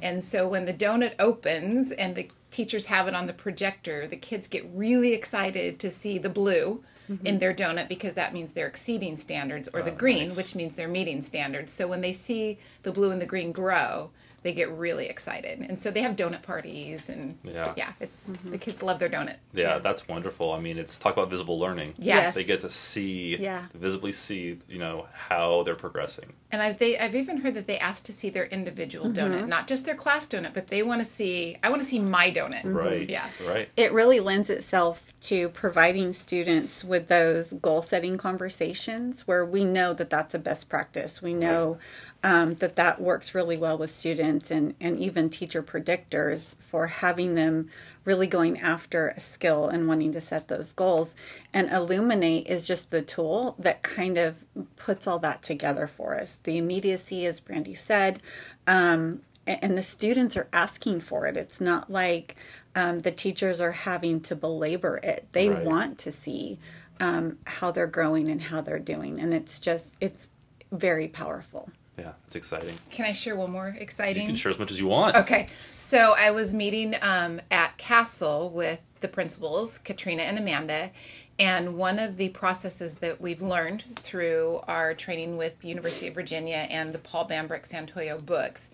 And 0.02 0.24
so 0.24 0.48
when 0.48 0.64
the 0.64 0.74
donut 0.74 1.16
opens 1.20 1.92
and 1.92 2.16
the 2.16 2.30
teachers 2.52 2.86
have 2.86 3.08
it 3.10 3.14
on 3.14 3.28
the 3.28 3.34
projector, 3.34 4.08
the 4.08 4.16
kids 4.16 4.48
get 4.48 4.66
really 4.74 5.12
excited 5.14 5.78
to 5.80 5.92
see 5.92 6.20
the 6.20 6.30
blue 6.30 6.84
in 7.10 7.18
mm-hmm. 7.18 7.38
their 7.40 7.54
donut 7.54 7.90
because 7.90 8.14
that 8.14 8.34
means 8.34 8.54
they're 8.54 8.68
exceeding 8.68 9.18
standards, 9.18 9.68
or 9.74 9.82
the 9.82 9.92
Oh, 9.92 9.96
green, 9.96 10.28
nice. 10.30 10.38
which 10.38 10.56
means 10.56 10.76
they're 10.76 10.88
meeting 10.88 11.22
standards. 11.22 11.74
So 11.74 11.88
when 11.88 12.02
they 12.02 12.14
see 12.14 12.60
the 12.84 12.92
blue 12.92 13.12
and 13.12 13.22
the 13.22 13.26
green 13.26 13.52
grow, 13.52 14.12
they 14.42 14.54
get 14.54 14.72
really 14.72 15.08
excited, 15.08 15.60
and 15.68 15.80
so 15.80 15.92
they 15.92 16.02
have 16.02 16.16
donut 16.16 16.42
parties, 16.44 17.10
and 17.10 17.38
Yeah. 17.44 17.92
it's 18.00 18.30
mm-hmm. 18.30 18.52
the 18.52 18.58
kids 18.58 18.82
love 18.82 19.00
their 19.00 19.10
donut. 19.10 19.36
Yeah, 19.54 19.80
that's 19.80 20.08
wonderful. 20.08 20.54
I 20.54 20.60
mean, 20.60 20.78
it's 20.78 20.98
talk 20.98 21.14
about 21.18 21.30
visible 21.30 21.60
learning. 21.60 21.96
Yes. 21.98 22.36
They 22.36 22.46
get 22.46 22.62
to 22.62 22.70
see, 22.70 23.36
Yeah. 23.38 23.66
visibly 23.74 24.14
see, 24.14 24.58
you 24.70 24.78
know, 24.78 25.08
how 25.14 25.64
they're 25.64 25.76
progressing. 25.76 26.32
And 26.52 26.62
I've 26.62 26.80
they 26.80 26.98
I've 26.98 27.16
even 27.16 27.38
heard 27.38 27.54
that 27.56 27.68
they 27.68 27.78
ask 27.80 28.06
to 28.06 28.14
see 28.14 28.30
their 28.30 28.46
individual 28.46 29.08
mm-hmm. 29.08 29.34
donut, 29.34 29.48
not 29.48 29.68
just 29.68 29.86
their 29.86 29.96
class 29.96 30.28
donut, 30.28 30.54
but 30.54 30.68
they 30.68 30.84
want 30.84 31.02
to 31.02 31.06
see. 31.06 31.58
I 31.62 31.70
want 31.70 31.82
to 31.82 31.86
see 31.86 32.00
my 32.00 32.32
donut. 32.32 32.62
Right. 32.64 33.10
Yeah. 33.10 33.28
Right. 33.46 33.70
it 33.76 33.92
really 33.92 34.20
lends 34.20 34.50
itself 34.50 35.12
to 35.22 35.50
providing 35.50 36.14
students 36.14 36.84
with 36.84 36.99
those 37.08 37.54
goal 37.54 37.82
setting 37.82 38.18
conversations 38.18 39.28
where 39.28 39.46
we 39.46 39.64
know 39.66 39.94
that 39.94 40.10
that's 40.10 40.34
a 40.34 40.40
best 40.40 40.70
practice. 40.70 41.22
We 41.22 41.34
know 41.34 41.78
um, 42.24 42.56
that 42.56 42.76
that 42.76 43.02
works 43.02 43.34
really 43.34 43.58
well 43.58 43.78
with 43.78 43.90
students 43.90 44.52
and, 44.52 44.76
and 44.80 45.00
even 45.00 45.30
teacher 45.30 45.64
predictors 45.64 46.56
for 46.58 46.88
having 46.88 47.36
them 47.36 47.70
really 48.06 48.28
going 48.28 48.60
after 48.60 49.10
a 49.10 49.20
skill 49.20 49.68
and 49.68 49.88
wanting 49.88 50.12
to 50.14 50.22
set 50.22 50.48
those 50.48 50.74
goals. 50.74 51.16
And 51.54 51.70
Illuminate 51.70 52.48
is 52.48 52.66
just 52.66 52.92
the 52.92 53.02
tool 53.02 53.56
that 53.60 53.84
kind 53.84 54.18
of 54.18 54.46
puts 54.76 55.08
all 55.08 55.20
that 55.20 55.42
together 55.44 55.88
for 55.88 56.20
us. 56.20 56.40
The 56.44 56.58
immediacy, 56.58 57.26
as 57.26 57.40
Brandy 57.40 57.76
said, 57.76 58.22
um, 58.68 59.22
and 59.48 59.78
the 59.78 59.82
students 59.84 60.38
are 60.38 60.48
asking 60.54 61.02
for 61.02 61.26
it. 61.26 61.36
It's 61.36 61.60
not 61.60 61.90
like 61.92 62.36
um, 62.76 63.00
the 63.00 63.12
teachers 63.12 63.60
are 63.60 63.72
having 63.72 64.22
to 64.22 64.36
belabor 64.36 64.98
it. 65.04 65.28
They 65.32 65.50
Right. 65.50 65.64
want 65.66 65.98
to 66.00 66.12
see 66.12 66.60
um, 67.00 67.38
how 67.46 67.72
they're 67.72 67.88
growing 67.88 68.30
and 68.30 68.42
how 68.42 68.62
they're 68.62 68.80
doing, 68.80 69.20
and 69.20 69.34
it's 69.34 69.60
just 69.60 69.96
it's 70.02 70.30
very 70.72 71.08
powerful. 71.08 71.70
Yeah, 71.98 72.14
it's 72.26 72.36
exciting. 72.36 72.76
Can 72.92 73.06
I 73.06 73.12
share 73.12 73.36
one 73.36 73.52
more 73.52 73.76
exciting? 73.78 74.22
You 74.24 74.28
can 74.30 74.36
share 74.38 74.52
as 74.52 74.60
much 74.60 74.72
as 74.72 74.80
you 74.80 74.88
want. 74.88 75.18
Okay, 75.18 75.48
so 75.76 76.16
I 76.18 76.32
was 76.32 76.54
meeting 76.54 76.96
um, 77.02 77.42
at 77.52 77.78
Castle 77.78 78.50
with 78.52 78.80
the 79.02 79.08
principals, 79.08 79.80
Katrina 79.80 80.24
and 80.24 80.38
Amanda, 80.38 80.92
and 81.40 81.76
one 81.76 82.00
of 82.00 82.18
the 82.18 82.30
processes 82.30 82.98
that 82.98 83.20
we've 83.20 83.42
learned 83.42 83.84
through 83.96 84.62
our 84.68 84.94
training 84.94 85.38
with 85.38 85.64
University 85.64 86.08
of 86.08 86.14
Virginia 86.16 86.68
and 86.70 86.90
the 86.92 87.00
Paul 87.00 87.28
Bambrick 87.28 87.68
Santoyo 87.68 88.26
books 88.26 88.72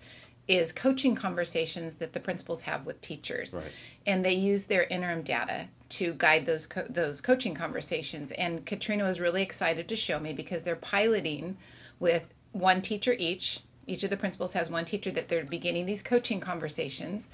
is 0.48 0.72
coaching 0.72 1.14
conversations 1.16 1.96
that 1.96 2.12
the 2.12 2.20
principals 2.20 2.62
have 2.62 2.86
with 2.86 3.00
teachers, 3.00 3.52
Right. 3.52 3.64
and 4.06 4.24
they 4.24 4.34
use 4.34 4.66
their 4.66 4.84
interim 4.84 5.22
data 5.22 5.66
to 5.88 6.14
guide 6.14 6.46
those 6.46 6.66
co- 6.66 6.86
those 6.88 7.20
coaching 7.20 7.54
conversations. 7.54 8.32
And 8.32 8.64
Katrina 8.66 9.04
was 9.04 9.20
really 9.20 9.42
excited 9.42 9.88
to 9.88 9.96
show 9.96 10.18
me 10.18 10.32
because 10.32 10.62
they're 10.62 10.76
piloting 10.76 11.56
with 12.00 12.24
one 12.52 12.82
teacher 12.82 13.14
each. 13.18 13.60
Each 13.86 14.02
of 14.02 14.10
the 14.10 14.16
principals 14.16 14.52
has 14.54 14.70
one 14.70 14.84
teacher 14.84 15.10
that 15.12 15.28
they're 15.28 15.44
beginning 15.44 15.86
these 15.86 16.02
coaching 16.02 16.40
conversations. 16.40 17.28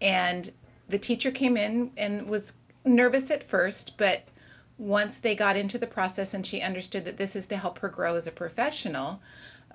And 0.00 0.50
the 0.88 0.98
teacher 0.98 1.30
came 1.30 1.56
in 1.56 1.90
and 1.96 2.28
was 2.28 2.54
nervous 2.84 3.30
at 3.30 3.42
first, 3.42 3.96
but 3.96 4.22
once 4.78 5.18
they 5.18 5.34
got 5.34 5.56
into 5.56 5.78
the 5.78 5.86
process 5.86 6.32
and 6.32 6.46
she 6.46 6.62
understood 6.62 7.04
that 7.04 7.16
this 7.18 7.36
is 7.36 7.46
to 7.48 7.56
help 7.56 7.78
her 7.78 7.88
grow 7.88 8.14
as 8.14 8.26
a 8.26 8.32
professional, 8.32 9.20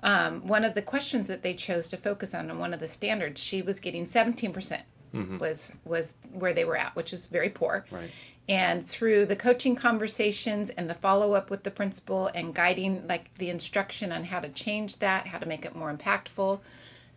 um, 0.02 0.46
one 0.46 0.64
of 0.64 0.74
the 0.74 0.82
questions 0.82 1.26
that 1.28 1.42
they 1.42 1.54
chose 1.54 1.88
to 1.88 1.96
focus 1.96 2.34
on 2.34 2.50
and 2.50 2.58
one 2.58 2.74
of 2.74 2.80
the 2.80 2.88
standards, 2.88 3.40
she 3.40 3.62
was 3.62 3.78
getting 3.78 4.04
17% 4.04 4.80
percent 5.16 5.40
was 5.40 5.72
was 5.84 6.14
where 6.32 6.52
they 6.52 6.64
were 6.64 6.76
at, 6.76 6.94
which 6.96 7.12
is 7.12 7.26
very 7.26 7.50
poor. 7.50 7.84
Right. 7.90 8.10
And 8.48 8.86
through 8.86 9.26
the 9.26 9.34
coaching 9.34 9.74
conversations 9.74 10.70
and 10.70 10.88
the 10.88 10.94
follow 10.94 11.32
up 11.32 11.50
with 11.50 11.64
the 11.64 11.70
principal 11.70 12.28
and 12.28 12.54
guiding 12.54 13.06
like 13.08 13.34
the 13.34 13.50
instruction 13.50 14.12
on 14.12 14.22
how 14.22 14.38
to 14.38 14.48
change 14.50 14.98
that, 14.98 15.26
how 15.26 15.38
to 15.38 15.46
make 15.46 15.64
it 15.64 15.74
more 15.74 15.92
impactful, 15.92 16.60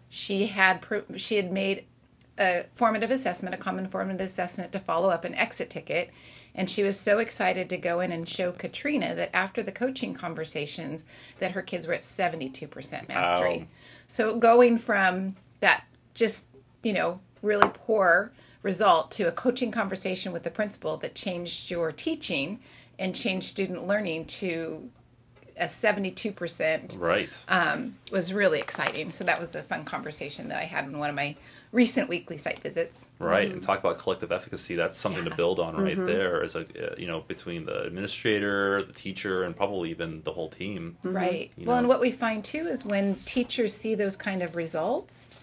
she 0.09 0.47
had 0.47 0.83
she 1.17 1.35
had 1.35 1.51
made 1.51 1.85
a 2.39 2.65
formative 2.73 3.11
assessment, 3.11 3.53
a 3.53 3.57
common 3.57 3.87
formative 3.87 4.21
assessment 4.21 4.71
to 4.71 4.79
follow 4.79 5.09
up 5.09 5.25
an 5.25 5.35
exit 5.35 5.69
ticket. 5.69 6.09
And 6.55 6.69
she 6.69 6.83
was 6.83 6.99
so 6.99 7.19
excited 7.19 7.69
to 7.69 7.77
go 7.77 7.99
in 7.99 8.11
and 8.11 8.27
show 8.27 8.51
Katrina 8.51 9.13
that 9.15 9.29
after 9.35 9.61
the 9.61 9.71
coaching 9.71 10.13
conversations 10.13 11.03
that 11.39 11.51
her 11.51 11.61
kids 11.61 11.85
were 11.85 11.93
at 11.93 12.01
72% 12.01 13.07
mastery. 13.07 13.57
Wow. 13.59 13.67
So 14.07 14.37
going 14.37 14.79
from 14.79 15.35
that 15.59 15.83
just, 16.15 16.47
you 16.81 16.93
know, 16.93 17.19
really 17.41 17.69
poor 17.73 18.31
result 18.63 19.11
to 19.11 19.23
a 19.23 19.31
coaching 19.31 19.71
conversation 19.71 20.33
with 20.33 20.43
the 20.43 20.51
principal 20.51 20.97
that 20.97 21.15
changed 21.15 21.71
your 21.71 21.91
teaching 21.91 22.59
and 22.97 23.15
changed 23.15 23.47
student 23.47 23.87
learning 23.87 24.25
to 24.25 24.89
a 25.57 25.65
72% 25.65 26.99
Right. 26.99 27.37
um, 27.47 27.95
was 28.11 28.33
really 28.33 28.59
exciting. 28.59 29.11
So 29.11 29.23
that 29.25 29.39
was 29.39 29.55
a 29.55 29.63
fun 29.63 29.83
conversation 29.85 30.47
that 30.49 30.57
I 30.57 30.63
had 30.63 30.85
in 30.85 30.97
one 30.97 31.09
of 31.09 31.15
my 31.15 31.35
recent 31.71 32.09
weekly 32.09 32.37
site 32.37 32.59
visits. 32.59 33.05
Right, 33.19 33.51
and 33.51 33.61
talk 33.61 33.79
about 33.79 33.99
collective 33.99 34.31
efficacy. 34.31 34.75
That's 34.75 34.97
something 34.97 35.23
to 35.25 35.35
build 35.35 35.59
on 35.59 35.75
right 35.75 35.97
there. 36.05 36.41
As 36.41 36.55
a 36.55 36.61
uh, 36.61 36.95
you 36.97 37.05
know, 37.07 37.21
between 37.27 37.65
the 37.65 37.83
administrator, 37.83 38.81
the 38.83 38.93
teacher, 38.93 39.43
and 39.43 39.55
probably 39.55 39.91
even 39.91 40.23
the 40.23 40.31
whole 40.31 40.49
team. 40.49 40.97
Right. 41.03 41.51
You 41.57 41.67
Well, 41.67 41.77
and 41.77 41.87
what 41.87 41.99
we 41.99 42.11
find 42.11 42.43
too 42.43 42.65
is 42.67 42.83
when 42.83 43.15
teachers 43.25 43.73
see 43.75 43.95
those 43.95 44.15
kind 44.15 44.41
of 44.41 44.55
results, 44.55 45.39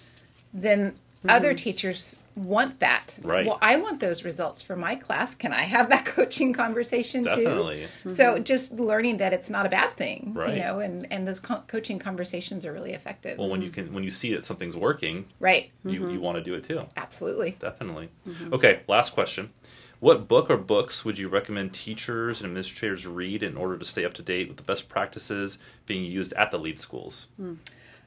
then 0.53 0.95
other 1.29 1.51
mm-hmm. 1.51 1.57
teachers 1.57 2.17
want 2.37 2.81
that. 2.81 3.19
Right. 3.23 3.47
Well, 3.47 3.59
I 3.63 3.77
want 3.77 4.01
those 4.01 4.25
results 4.25 4.61
for 4.61 4.77
my 4.77 4.95
class. 4.95 5.35
Can 5.35 5.53
I 5.53 5.63
have 5.63 5.89
that 5.89 6.05
coaching 6.05 6.53
conversation 6.53 7.25
too? 7.25 7.45
Definitely. 7.45 7.87
So 8.07 8.35
mm-hmm. 8.35 8.43
just 8.43 8.73
learning 8.73 9.17
that 9.19 9.33
it's 9.33 9.49
not 9.49 9.67
a 9.67 9.69
bad 9.69 9.93
thing, 9.93 10.33
Right. 10.35 10.55
you 10.55 10.61
know, 10.61 10.81
and 10.81 11.11
and 11.11 11.27
those 11.27 11.41
co- 11.41 11.63
coaching 11.67 11.99
conversations 11.99 12.65
are 12.65 12.73
really 12.73 12.93
effective. 12.93 13.39
Well, 13.39 13.49
when 13.49 13.63
you 13.63 13.71
can, 13.71 13.93
when 13.93 14.05
you 14.05 14.11
see 14.11 14.35
that 14.35 14.45
something's 14.45 14.77
working, 14.77 15.27
right. 15.41 15.71
you 15.85 15.93
you 15.93 16.01
mm-hmm. 16.01 16.21
want 16.21 16.37
to 16.37 16.45
do 16.45 16.55
it 16.55 16.65
too. 16.65 16.83
Absolutely. 16.97 17.57
Definitely. 17.59 18.11
Okay, 18.53 18.81
last 18.87 19.15
question. 19.15 19.51
What 19.99 20.29
book 20.29 20.51
or 20.51 20.59
books 20.59 21.07
would 21.07 21.19
you 21.19 21.29
recommend 21.29 21.73
teachers 21.73 22.41
and 22.41 22.49
administrators 22.49 23.07
read 23.07 23.43
in 23.43 23.57
order 23.57 23.79
to 23.79 23.85
stay 23.85 24.05
up 24.05 24.13
to 24.15 24.23
date 24.23 24.49
with 24.49 24.59
the 24.59 24.63
best 24.63 24.91
practices 24.91 25.59
being 25.87 26.05
used 26.05 26.35
at 26.35 26.51
the 26.51 26.59
lead 26.59 26.79
schools? 26.79 27.29
Hmm. 27.37 27.55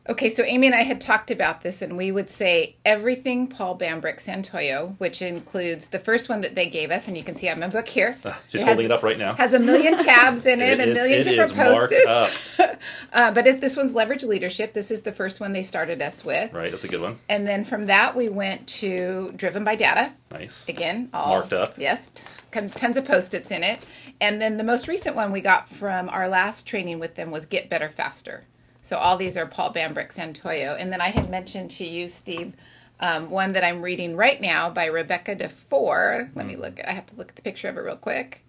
Okay, 0.09 0.31
so 0.31 0.43
Amy 0.43 0.65
and 0.65 0.75
I 0.75 0.81
had 0.81 0.99
talked 0.99 1.29
about 1.29 1.61
this, 1.61 1.83
and 1.83 1.95
we 1.95 2.11
would 2.11 2.31
say 2.31 2.75
everything 2.83 3.47
Paul 3.47 3.77
Bambrick 3.77 4.17
Santoyo, 4.17 4.95
which 4.97 5.21
includes 5.21 5.85
the 5.87 5.99
first 5.99 6.29
one 6.29 6.41
that 6.41 6.55
they 6.55 6.67
gave 6.67 6.89
us, 6.89 7.07
and 7.07 7.15
you 7.15 7.23
can 7.23 7.35
see 7.35 7.45
I 7.47 7.51
have 7.51 7.59
my 7.59 7.67
book 7.67 7.87
here. 7.87 8.17
Just 8.23 8.55
It 8.55 8.61
holding 8.61 8.77
has- 8.77 8.85
it 8.85 8.91
up 8.91 9.03
right 9.03 9.19
now. 9.19 9.35
Has 9.35 9.53
a 9.53 9.59
million 9.59 9.95
tabs 9.97 10.47
in 10.47 10.61
it, 10.61 10.79
It 10.79 10.87
a 10.87 10.89
is- 10.89 10.95
million 10.95 11.19
it 11.19 11.23
different 11.25 11.53
post-its. 11.53 12.59
uh, 13.13 13.31
but 13.33 13.45
if 13.45 13.61
this 13.61 13.77
one's 13.77 13.93
leverage 13.93 14.23
leadership. 14.23 14.73
This 14.73 14.89
is 14.89 15.03
the 15.03 15.11
first 15.11 15.39
one 15.39 15.53
they 15.53 15.61
started 15.63 16.01
us 16.01 16.25
with, 16.25 16.53
Right, 16.53 16.71
that's 16.71 16.85
a 16.85 16.87
good 16.87 17.01
one. 17.01 17.19
and 17.29 17.47
then 17.47 17.63
from 17.63 17.85
that 17.85 18.15
we 18.15 18.29
went 18.29 18.65
to 18.79 19.31
Driven 19.35 19.63
by 19.63 19.75
Data. 19.75 20.11
Nice. 20.31 20.67
Again, 20.67 21.09
all 21.13 21.33
Marked 21.33 21.53
up. 21.53 21.77
Yes, 21.77 22.11
tons 22.51 22.97
of 22.97 23.05
post-its 23.05 23.51
in 23.51 23.61
it. 23.63 23.79
And 24.19 24.41
then 24.41 24.57
the 24.57 24.63
most 24.63 24.87
recent 24.87 25.15
one 25.15 25.31
we 25.31 25.41
got 25.41 25.69
from 25.69 26.09
our 26.09 26.27
last 26.27 26.65
training 26.67 26.97
with 26.97 27.13
them 27.13 27.29
was 27.29 27.45
Get 27.45 27.69
Better 27.69 27.89
Faster. 27.89 28.45
So 28.89 28.97
all 28.97 29.17
these 29.17 29.37
are 29.37 29.45
Paul 29.45 29.71
Bambrick 29.71 30.11
Santoyo. 30.11 30.75
And 30.79 30.91
then 30.91 30.99
I 30.99 31.09
had 31.09 31.29
mentioned 31.29 31.69
to 31.69 31.85
you, 31.85 32.09
Steve, 32.09 32.53
um, 32.99 33.29
one 33.29 33.53
that 33.53 33.63
I'm 33.63 33.83
reading 33.83 34.15
right 34.15 34.41
now 34.41 34.71
by 34.71 34.87
Rebecca 34.87 35.35
DuFour. 35.35 36.31
Let 36.33 36.47
me 36.47 36.55
look. 36.55 36.79
I 36.83 36.93
have 36.93 37.05
to 37.05 37.15
look 37.15 37.29
at 37.29 37.35
the 37.35 37.43
picture 37.43 37.69
of 37.69 37.77
it 37.77 37.81
real 37.81 37.97
quick. 37.97 38.43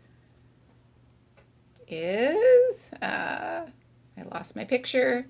Is 1.86 2.88
uh, 3.02 3.66
I 3.66 4.22
lost 4.32 4.56
my 4.56 4.64
picture. 4.64 5.26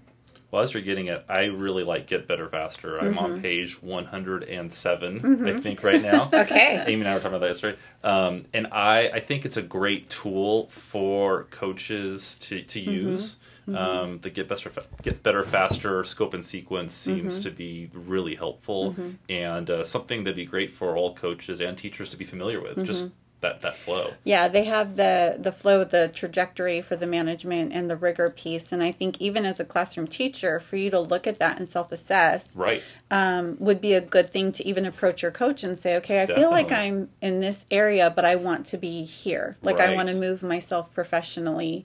Well, 0.50 0.62
as 0.62 0.74
you're 0.74 0.82
getting 0.82 1.06
it, 1.06 1.24
I 1.28 1.44
really 1.44 1.84
like 1.84 2.06
Get 2.06 2.26
Better 2.26 2.48
Faster. 2.48 2.98
I'm 2.98 3.14
Mm-hmm. 3.14 3.18
on 3.18 3.42
page 3.42 3.80
107, 3.82 5.48
I 5.48 5.60
think, 5.60 5.82
right 5.82 6.02
now. 6.02 6.28
Okay. 6.40 6.82
Amy 6.86 7.02
and 7.02 7.08
I 7.08 7.14
were 7.14 7.20
talking 7.20 7.36
about 7.36 7.40
that 7.40 7.48
yesterday. 7.48 7.78
Um, 8.02 8.46
and 8.52 8.66
I, 8.72 9.08
I 9.08 9.20
think 9.20 9.44
it's 9.44 9.56
a 9.56 9.62
great 9.62 10.08
tool 10.10 10.66
for 10.68 11.44
coaches 11.50 12.36
to, 12.42 12.62
to 12.62 12.80
Mm-hmm. 12.80 12.90
use. 12.90 13.36
Um, 13.72 14.18
the 14.18 14.30
Get 14.30 14.48
Better, 14.48 14.72
Get 15.02 15.22
Better 15.22 15.44
Faster 15.44 16.02
scope 16.02 16.34
and 16.34 16.44
sequence 16.44 16.92
seems 16.92 17.34
Mm-hmm. 17.34 17.42
to 17.44 17.50
be 17.52 17.90
really 17.94 18.34
helpful 18.34 18.96
and 19.28 19.70
uh, 19.70 19.84
something 19.84 20.24
that'd 20.24 20.34
be 20.34 20.46
great 20.46 20.72
for 20.72 20.96
all 20.96 21.14
coaches 21.14 21.60
and 21.60 21.78
teachers 21.78 22.10
to 22.10 22.16
be 22.16 22.24
familiar 22.24 22.60
with. 22.60 22.84
Just 22.84 23.04
Mm-hmm. 23.06 23.14
That, 23.40 23.60
that 23.60 23.76
flow. 23.76 24.12
Yeah, 24.24 24.48
they 24.48 24.64
have 24.64 24.96
the 24.96 25.36
the 25.38 25.52
flow, 25.52 25.82
the 25.84 26.10
trajectory 26.14 26.80
for 26.82 26.96
the 26.96 27.06
management 27.06 27.72
and 27.72 27.88
the 27.90 27.96
rigor 27.96 28.28
piece, 28.30 28.70
and 28.72 28.82
I 28.82 28.92
think 28.92 29.20
even 29.20 29.46
as 29.46 29.58
a 29.58 29.64
classroom 29.64 30.06
teacher, 30.06 30.60
for 30.60 30.76
you 30.76 30.90
to 30.90 31.00
look 31.00 31.26
at 31.26 31.38
that 31.38 31.58
and 31.58 31.68
self 31.68 31.90
assess, 31.90 32.54
Right. 32.54 32.82
um, 33.10 33.56
would 33.58 33.80
be 33.80 33.94
a 33.94 34.00
good 34.00 34.28
thing 34.30 34.52
to 34.52 34.66
even 34.66 34.84
approach 34.84 35.22
your 35.22 35.30
coach 35.30 35.62
and 35.64 35.78
say, 35.78 35.96
okay, 35.96 36.22
I 36.22 36.26
feel 36.26 36.50
like 36.50 36.70
I'm 36.70 37.08
in 37.22 37.40
this 37.40 37.64
area, 37.70 38.12
but 38.14 38.24
I 38.24 38.36
want 38.36 38.66
to 38.66 38.76
be 38.78 39.04
here. 39.04 39.56
Like 39.62 39.80
I 39.80 39.94
want 39.94 40.08
to 40.10 40.14
move 40.14 40.42
myself 40.42 40.92
professionally. 40.92 41.84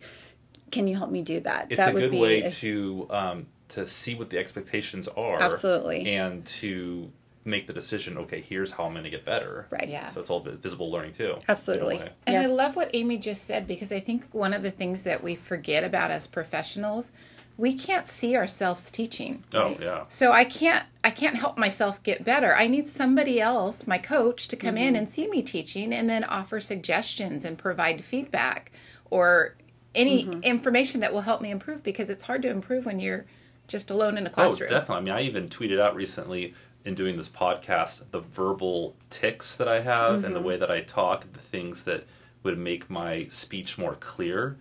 Can 0.71 0.87
you 0.87 0.97
help 0.97 1.09
me 1.11 1.21
do 1.21 1.39
that? 1.41 1.67
it's 1.69 1.77
that 1.77 1.91
a 1.91 1.93
would 1.93 1.99
good 2.01 2.11
be 2.11 2.19
way 2.19 2.41
a- 2.41 2.49
to 2.49 3.07
um, 3.09 3.47
to 3.69 3.87
see 3.87 4.13
what 4.15 4.29
the 4.29 4.37
expectations 4.37 5.07
are 5.07 5.41
Absolutely. 5.41 6.07
and 6.15 6.45
to 6.45 7.11
make 7.45 7.67
the 7.67 7.73
decision 7.73 8.17
okay 8.17 8.41
here's 8.41 8.71
how 8.71 8.85
i'm 8.85 8.91
going 8.93 9.03
to 9.03 9.09
get 9.09 9.23
better 9.23 9.67
Right. 9.69 9.87
Yeah. 9.87 10.07
so 10.09 10.19
it's 10.19 10.29
all 10.31 10.39
visible 10.41 10.91
learning 10.91 11.11
too 11.11 11.35
Absolutely. 11.47 11.95
in 11.95 12.01
a 12.01 12.05
way. 12.05 12.11
And 12.25 12.37
I 12.37 12.47
love 12.47 12.75
what 12.75 12.89
Amy 12.93 13.17
just 13.17 13.45
said 13.45 13.67
because 13.67 13.91
I 13.91 13.99
think 13.99 14.25
one 14.31 14.51
of 14.53 14.63
the 14.63 14.71
things 14.71 15.03
that 15.03 15.21
we 15.23 15.35
forget 15.35 15.83
about 15.83 16.09
as 16.09 16.25
professionals, 16.25 17.11
we 17.57 17.73
can't 17.75 18.07
see 18.07 18.35
ourselves 18.35 18.89
teaching. 18.89 19.43
oh 19.53 19.77
yeah 19.79 20.05
So 20.09 20.31
I 20.31 20.43
can't 20.43 20.85
I 21.03 21.11
can't 21.11 21.35
help 21.35 21.57
myself 21.57 22.01
get 22.01 22.23
better. 22.23 22.55
I 22.55 22.65
need 22.67 22.89
somebody 22.89 23.39
else, 23.39 23.85
my 23.85 23.99
coach, 23.99 24.47
to 24.47 24.55
come 24.55 24.75
Mm-hmm. 24.75 24.83
in 24.87 24.95
and 24.95 25.07
see 25.09 25.27
me 25.27 25.43
teaching 25.43 25.93
and 25.93 26.09
then 26.09 26.23
offer 26.23 26.59
suggestions 26.59 27.45
and 27.45 27.57
provide 27.57 28.03
feedback 28.03 28.71
or 29.11 29.55
any 29.93 30.25
Mm-hmm. 30.25 30.41
information 30.41 30.99
that 31.01 31.13
will 31.13 31.21
help 31.21 31.41
me 31.41 31.51
improve 31.51 31.83
because 31.83 32.09
it's 32.09 32.23
hard 32.23 32.41
to 32.41 32.49
improve 32.49 32.85
when 32.87 32.99
you're 32.99 33.25
just 33.67 33.89
alone 33.91 34.17
in 34.17 34.25
a 34.25 34.29
classroom. 34.29 34.67
oh 34.67 34.67
classroom. 34.67 34.79
definitely 34.79 35.11
i 35.11 35.15
mean 35.17 35.25
i 35.25 35.27
even 35.27 35.47
tweeted 35.49 35.79
out 35.79 35.95
recently 35.95 36.53
in 36.85 36.93
doing 36.95 37.17
this 37.17 37.27
podcast 37.29 38.03
the 38.11 38.19
verbal 38.19 38.95
tics 39.09 39.55
that 39.55 39.67
i 39.67 39.81
have 39.81 40.23
and 40.23 40.35
the 40.35 40.39
Mm-hmm. 40.39 40.47
way 40.47 40.57
that 40.57 40.71
i 40.71 40.79
talk 40.79 41.31
the 41.33 41.39
things 41.39 41.83
that 41.83 42.05
would 42.43 42.57
make 42.57 42.89
my 42.89 43.25
speech 43.29 43.77
more 43.77 43.95
clear 43.95 44.57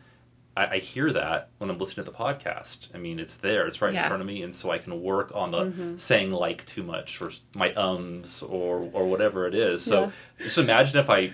I, 0.56 0.66
I 0.66 0.78
hear 0.78 1.12
that 1.12 1.48
when 1.58 1.68
I'm 1.68 1.78
listening 1.78 2.04
to 2.06 2.12
the 2.12 2.16
podcast. 2.16 2.86
I 2.94 2.98
mean, 2.98 3.18
it's 3.18 3.34
there, 3.36 3.66
it's 3.66 3.82
right 3.82 3.92
Yeah. 3.92 4.02
in 4.04 4.08
front 4.08 4.20
of 4.20 4.26
me, 4.28 4.40
and 4.40 4.54
so 4.54 4.70
I 4.70 4.78
can 4.78 5.02
work 5.02 5.32
on 5.34 5.50
the 5.50 5.62
Mm-hmm. 5.64 5.96
saying 5.96 6.30
like 6.30 6.64
too 6.64 6.84
much 6.84 7.20
or 7.20 7.32
my 7.56 7.74
ums 7.74 8.40
or 8.40 8.88
or 8.92 9.04
whatever 9.06 9.48
it 9.48 9.54
is. 9.56 9.82
So 9.82 10.12
just 10.38 10.56
imagine 10.58 10.96
if 10.96 11.10
I 11.10 11.32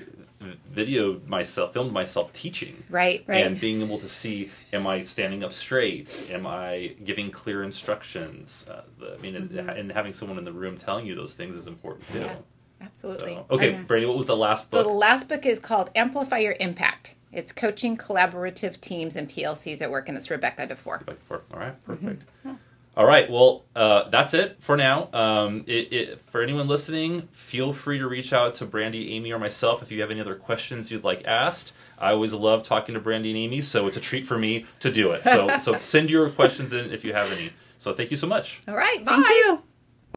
videoed 0.75 1.27
myself, 1.27 1.73
filmed 1.73 1.93
myself 1.93 2.33
teaching, 2.33 2.83
Right. 2.89 3.25
Right. 3.27 3.45
and 3.45 3.61
being 3.61 3.83
able 3.83 3.99
to 3.99 4.09
see: 4.09 4.51
Am 4.73 4.87
I 4.87 5.01
standing 5.01 5.45
up 5.45 5.53
straight? 5.53 6.31
Am 6.33 6.47
I 6.47 6.95
giving 7.05 7.31
clear 7.31 7.63
instructions? 7.63 8.67
Uh, 8.71 8.83
the, 8.99 9.15
I 9.15 9.19
mean, 9.19 9.37
and- 9.37 9.51
and 9.71 9.93
having 9.93 10.13
someone 10.13 10.39
in 10.39 10.45
the 10.45 10.53
room 10.53 10.77
telling 10.79 11.07
you 11.07 11.15
those 11.15 11.35
things 11.35 11.57
is 11.57 11.67
important 11.67 12.07
too. 12.09 12.19
Mm-hmm. 12.21 12.27
Yeah. 12.27 12.37
Absolutely. 12.83 13.33
So, 13.35 13.47
okay, 13.51 13.75
Okay. 13.75 13.83
Brady, 13.83 14.07
what 14.07 14.17
was 14.17 14.25
the 14.27 14.37
last 14.37 14.71
book? 14.71 14.87
The 14.87 14.93
last 14.93 15.29
book 15.29 15.45
is 15.45 15.59
called 15.59 15.91
Amplify 15.95 16.39
Your 16.39 16.57
Impact. 16.61 17.15
It's 17.31 17.53
coaching 17.53 17.99
collaborative 17.99 18.81
teams 18.81 19.17
and 19.17 19.29
PLCs 19.29 19.83
at 19.83 19.91
work, 19.91 20.09
and 20.09 20.17
it's 20.17 20.31
Rebecca 20.31 20.67
DuFour. 20.67 21.05
Back 21.05 21.17
for- 21.29 21.43
All 21.53 21.61
right, 21.61 21.87
Mm-hmm. 21.87 22.53
Perfect. 23.01 23.01
All 23.01 23.07
right, 23.07 23.31
well, 23.31 23.65
uh, 23.75 24.09
that's 24.11 24.35
it 24.35 24.57
for 24.61 24.77
now. 24.77 25.09
Um, 25.13 25.65
it, 25.67 25.93
it, 25.93 26.21
for 26.31 26.43
anyone 26.43 26.69
listening, 26.69 27.29
feel 27.33 27.73
free 27.73 27.99
to 27.99 28.07
reach 28.07 28.33
out 28.33 28.55
to 28.57 28.67
Brandy, 28.67 29.15
Amy, 29.15 29.33
or 29.33 29.39
myself 29.39 29.83
if 29.83 29.91
you 29.91 30.01
have 30.01 30.11
any 30.11 30.21
other 30.21 30.35
questions 30.35 30.91
you'd 30.91 31.05
like 31.05 31.25
asked. 31.27 31.73
I 31.99 32.13
always 32.13 32.33
love 32.33 32.63
talking 32.63 32.95
to 32.95 33.01
Brandy 33.01 33.31
and 33.31 33.39
Amy, 33.39 33.61
so 33.61 33.87
it's 33.87 33.97
a 33.97 34.01
treat 34.01 34.27
for 34.27 34.39
me 34.39 34.65
to 34.81 34.91
do 34.91 35.13
it. 35.13 35.25
So, 35.25 35.59
so 35.61 35.79
send 35.79 36.11
your 36.11 36.31
questions 36.31 36.73
in 36.73 36.93
if 36.93 37.05
you 37.05 37.13
have 37.13 37.31
any. 37.33 37.53
So, 37.79 37.95
thank 37.95 38.11
you 38.11 38.17
so 38.17 38.27
much. 38.27 38.61
All 38.69 38.77
right. 38.77 39.05
Bye. 39.05 39.13
Thank 39.13 39.29
you. 39.29 39.63